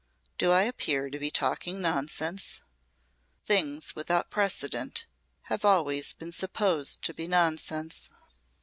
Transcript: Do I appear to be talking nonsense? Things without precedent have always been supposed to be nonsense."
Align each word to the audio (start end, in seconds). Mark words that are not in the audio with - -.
Do 0.39 0.51
I 0.51 0.63
appear 0.63 1.11
to 1.11 1.19
be 1.19 1.29
talking 1.29 1.79
nonsense? 1.79 2.61
Things 3.45 3.95
without 3.95 4.31
precedent 4.31 5.05
have 5.43 5.63
always 5.63 6.11
been 6.13 6.31
supposed 6.31 7.03
to 7.03 7.13
be 7.13 7.27
nonsense." 7.27 8.09